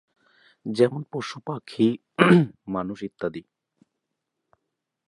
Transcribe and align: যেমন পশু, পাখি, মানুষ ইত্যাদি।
যেমন 0.65 1.01
পশু, 1.11 1.37
পাখি, 1.45 1.87
মানুষ 2.67 2.97
ইত্যাদি। 3.03 3.41